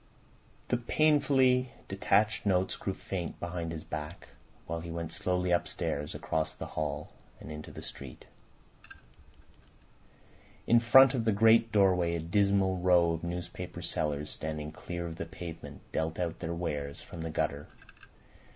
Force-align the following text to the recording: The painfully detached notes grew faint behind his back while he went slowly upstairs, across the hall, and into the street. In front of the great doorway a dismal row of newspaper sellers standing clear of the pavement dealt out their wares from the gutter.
The 0.69 0.77
painfully 0.77 1.71
detached 1.87 2.43
notes 2.43 2.75
grew 2.75 2.95
faint 2.95 3.39
behind 3.39 3.71
his 3.71 3.83
back 3.83 4.29
while 4.65 4.79
he 4.79 4.89
went 4.89 5.11
slowly 5.11 5.51
upstairs, 5.51 6.15
across 6.15 6.55
the 6.55 6.65
hall, 6.65 7.11
and 7.39 7.51
into 7.51 7.69
the 7.69 7.83
street. 7.83 8.25
In 10.65 10.79
front 10.79 11.13
of 11.13 11.23
the 11.23 11.31
great 11.31 11.71
doorway 11.71 12.15
a 12.15 12.19
dismal 12.19 12.77
row 12.77 13.11
of 13.11 13.23
newspaper 13.23 13.83
sellers 13.83 14.31
standing 14.31 14.71
clear 14.71 15.05
of 15.05 15.17
the 15.17 15.25
pavement 15.27 15.81
dealt 15.91 16.17
out 16.17 16.39
their 16.39 16.55
wares 16.55 16.99
from 16.99 17.21
the 17.21 17.29
gutter. 17.29 17.67